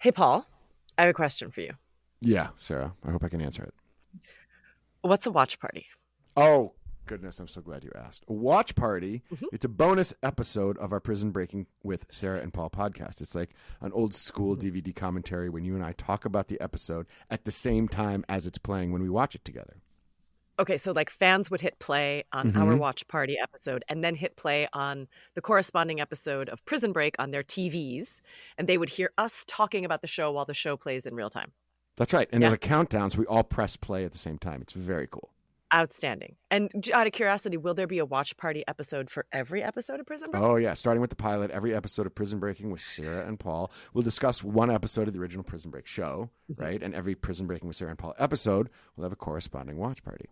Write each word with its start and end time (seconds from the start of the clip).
Hey, 0.00 0.12
Paul, 0.12 0.46
I 0.96 1.02
have 1.02 1.10
a 1.10 1.14
question 1.14 1.50
for 1.50 1.60
you. 1.60 1.72
Yeah, 2.20 2.48
Sarah. 2.56 2.94
I 3.04 3.10
hope 3.10 3.24
I 3.24 3.28
can 3.28 3.40
answer 3.40 3.64
it. 3.64 3.74
What's 5.02 5.26
a 5.26 5.30
watch 5.30 5.58
party? 5.60 5.86
Oh, 6.36 6.72
goodness. 7.06 7.40
I'm 7.40 7.48
so 7.48 7.60
glad 7.60 7.84
you 7.84 7.90
asked. 7.96 8.24
A 8.28 8.32
watch 8.32 8.74
party. 8.74 9.22
Mhm. 9.32 9.46
It's 9.52 9.64
a 9.64 9.68
bonus 9.68 10.12
episode 10.22 10.76
of 10.78 10.92
our 10.92 11.00
Prison 11.00 11.30
Breaking 11.30 11.66
with 11.82 12.06
Sarah 12.10 12.40
and 12.40 12.52
Paul 12.52 12.70
podcast. 12.70 13.20
It's 13.20 13.34
like 13.34 13.54
an 13.80 13.92
old 13.92 14.14
school 14.14 14.56
DVD 14.56 14.92
commentary 14.94 15.48
when 15.48 15.64
you 15.64 15.74
and 15.74 15.84
I 15.84 15.92
talk 15.92 16.24
about 16.24 16.48
the 16.48 16.60
episode 16.60 17.06
at 17.30 17.44
the 17.44 17.50
same 17.50 17.88
time 17.88 18.24
as 18.28 18.46
it's 18.46 18.58
playing 18.58 18.92
when 18.92 19.02
we 19.02 19.08
watch 19.08 19.34
it 19.34 19.44
together. 19.44 19.78
Okay, 20.60 20.76
so 20.76 20.90
like 20.92 21.08
fans 21.08 21.50
would 21.50 21.60
hit 21.60 21.78
play 21.78 22.24
on 22.32 22.56
our 22.56 22.74
Mhm. 22.74 22.78
watch 22.78 23.06
party 23.06 23.38
episode 23.38 23.84
and 23.88 24.02
then 24.02 24.16
hit 24.16 24.36
play 24.36 24.66
on 24.72 25.06
the 25.34 25.40
corresponding 25.40 26.00
episode 26.00 26.48
of 26.48 26.64
Prison 26.64 26.92
Break 26.92 27.14
on 27.20 27.30
their 27.30 27.44
TVs, 27.44 28.20
and 28.56 28.68
they 28.68 28.76
would 28.76 28.88
hear 28.90 29.12
us 29.18 29.44
talking 29.46 29.84
about 29.84 30.00
the 30.02 30.08
show 30.08 30.32
while 30.32 30.44
the 30.44 30.54
show 30.54 30.76
plays 30.76 31.06
in 31.06 31.14
real 31.14 31.30
time. 31.30 31.52
That's 31.96 32.12
right. 32.12 32.28
And 32.32 32.42
Yeah. 32.42 32.48
there's 32.48 32.56
a 32.56 32.58
countdown, 32.58 33.10
so 33.10 33.18
we 33.18 33.26
all 33.26 33.44
press 33.44 33.76
play 33.76 34.04
at 34.04 34.12
the 34.12 34.18
same 34.18 34.38
time. 34.38 34.60
It's 34.62 34.72
very 34.72 35.06
cool. 35.06 35.30
Outstanding. 35.74 36.36
And 36.50 36.70
out 36.94 37.06
of 37.06 37.12
curiosity, 37.12 37.56
will 37.58 37.74
there 37.74 37.86
be 37.86 37.98
a 37.98 38.04
watch 38.06 38.36
party 38.38 38.64
episode 38.66 39.10
for 39.10 39.26
every 39.32 39.62
episode 39.62 40.00
of 40.00 40.06
Prison 40.06 40.30
Break? 40.30 40.42
Oh, 40.42 40.56
yeah. 40.56 40.72
Starting 40.74 41.00
with 41.02 41.10
the 41.10 41.16
pilot, 41.16 41.50
every 41.50 41.74
episode 41.74 42.06
of 42.06 42.14
Prison 42.14 42.38
Breaking 42.40 42.70
with 42.70 42.80
Sarah 42.80 43.26
and 43.28 43.38
Paul. 43.38 43.70
We'll 43.92 44.02
discuss 44.02 44.42
one 44.42 44.70
episode 44.70 45.08
of 45.08 45.14
the 45.14 45.20
original 45.20 45.44
Prison 45.44 45.70
Break 45.70 45.86
show, 45.86 46.30
Mm-hmm. 46.50 46.62
right? 46.62 46.82
And 46.82 46.94
every 46.94 47.14
Prison 47.14 47.46
Breaking 47.46 47.68
with 47.68 47.76
Sarah 47.76 47.90
and 47.90 47.98
Paul 47.98 48.14
episode 48.18 48.70
will 48.96 49.04
have 49.04 49.12
a 49.12 49.16
corresponding 49.16 49.76
watch 49.76 50.02
party. 50.02 50.30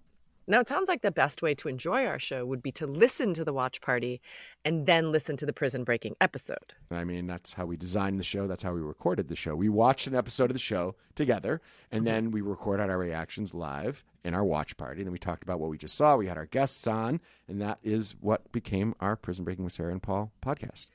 Now, 0.49 0.61
it 0.61 0.69
sounds 0.69 0.89
like 0.89 1.03
the 1.03 1.11
best 1.11 1.43
way 1.43 1.57
to 1.57 1.69
enjoy 1.69 2.07
our 2.07 2.21
show 2.21 2.47
would 2.47 2.63
be 2.63 2.71
to 2.73 2.87
listen 2.87 3.35
to 3.35 3.45
the 3.45 3.53
watch 3.53 3.81
party 3.81 4.21
and 4.65 4.87
then 4.87 5.11
listen 5.11 5.37
to 5.39 5.47
the 5.47 5.53
Prison 5.53 5.83
Breaking 5.83 6.15
episode. 6.21 6.73
I 6.91 7.03
mean, 7.03 7.27
that's 7.27 7.55
how 7.55 7.67
we 7.67 7.77
designed 7.77 8.21
the 8.21 8.25
show. 8.25 8.47
That's 8.47 8.63
how 8.63 8.73
we 8.73 8.81
recorded 8.81 9.27
the 9.27 9.35
show. 9.35 9.57
We 9.57 9.69
watched 9.69 10.07
an 10.07 10.15
episode 10.15 10.51
of 10.51 10.55
the 10.55 10.61
show 10.61 10.95
together, 11.17 11.61
and 11.91 12.05
mm-hmm. 12.05 12.15
then 12.15 12.31
we 12.31 12.43
recorded 12.43 12.91
our 12.91 12.99
reactions 12.99 13.55
live 13.55 14.05
in 14.25 14.35
our 14.35 14.45
watch 14.45 14.77
party. 14.77 15.03
Then 15.03 15.13
we 15.13 15.19
talked 15.19 15.43
about 15.43 15.59
what 15.59 15.71
we 15.71 15.79
just 15.79 15.97
saw. 15.97 16.17
We 16.17 16.29
had 16.29 16.37
our 16.39 16.47
guests 16.47 16.87
on, 16.87 17.21
and 17.49 17.61
that 17.61 17.79
is 17.83 18.15
what 18.21 18.53
became 18.53 18.95
our 19.01 19.17
Prison 19.17 19.45
Breaking 19.45 19.65
with 19.65 19.73
Sarah 19.73 19.93
and 19.93 20.03
Paul 20.03 20.31
podcast. 20.45 20.89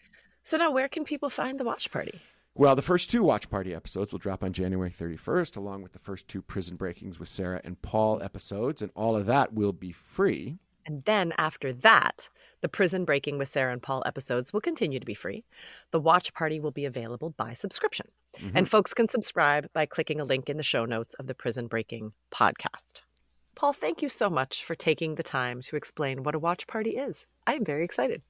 So, 0.43 0.58
now 0.58 0.71
where 0.71 0.88
can 0.88 1.03
people 1.03 1.30
find 1.30 1.59
the 1.59 1.65
watch 1.65 1.91
party? 1.91 2.21
Well, 2.53 2.75
the 2.75 2.81
first 2.81 3.09
two 3.09 3.23
Watch 3.23 3.49
Party 3.49 3.73
episodes 3.73 4.11
will 4.11 4.19
drop 4.19 4.44
on 4.44 4.52
January 4.52 4.91
31st, 4.91 5.55
along 5.55 5.83
with 5.83 5.94
the 5.94 5.99
first 5.99 6.27
two 6.27 6.41
Prison 6.41 6.75
Breakings 6.75 7.17
with 7.17 7.30
Sarah 7.30 7.61
and 7.63 7.81
Paul 7.81 8.21
episodes, 8.21 8.81
and 8.81 8.91
all 8.93 9.16
of 9.16 9.25
that 9.27 9.53
will 9.53 9.71
be 9.71 9.93
free. 9.93 10.58
And 10.85 11.05
then 11.05 11.33
after 11.38 11.71
that, 11.71 12.30
the 12.59 12.67
Prison 12.67 13.05
Breaking 13.05 13.38
with 13.38 13.47
Sarah 13.47 13.71
and 13.71 13.81
Paul 13.81 14.03
episodes 14.05 14.52
will 14.52 14.59
continue 14.59 14.99
to 14.99 15.05
be 15.05 15.13
free. 15.13 15.45
The 15.91 15.99
watch 15.99 16.33
party 16.33 16.59
will 16.59 16.71
be 16.71 16.83
available 16.83 17.30
by 17.30 17.53
subscription. 17.53 18.08
Mm-hmm. 18.38 18.58
And 18.58 18.69
folks 18.69 18.93
can 18.93 19.08
subscribe 19.08 19.71
by 19.71 19.86
clicking 19.86 20.19
a 20.19 20.25
link 20.25 20.49
in 20.49 20.58
the 20.58 20.63
show 20.63 20.83
notes 20.83 21.13
of 21.15 21.27
the 21.27 21.36
Prison 21.36 21.67
Breaking 21.67 22.11
podcast. 22.31 23.02
Paul, 23.55 23.71
thank 23.71 24.02
you 24.02 24.09
so 24.09 24.30
much 24.30 24.65
for 24.65 24.75
taking 24.75 25.15
the 25.15 25.23
time 25.23 25.61
to 25.61 25.77
explain 25.77 26.23
what 26.23 26.36
a 26.36 26.39
watch 26.39 26.67
party 26.67 26.91
is. 26.91 27.25
I 27.47 27.53
am 27.53 27.63
very 27.63 27.86
excited. 27.86 28.21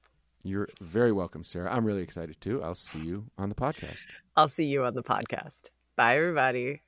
You're 0.44 0.68
very 0.80 1.12
welcome, 1.12 1.44
Sarah. 1.44 1.72
I'm 1.72 1.84
really 1.84 2.02
excited 2.02 2.40
too. 2.40 2.62
I'll 2.62 2.74
see 2.74 3.00
you 3.00 3.26
on 3.38 3.48
the 3.48 3.54
podcast. 3.54 4.00
I'll 4.36 4.48
see 4.48 4.64
you 4.64 4.84
on 4.84 4.94
the 4.94 5.02
podcast. 5.02 5.70
Bye, 5.96 6.16
everybody. 6.16 6.82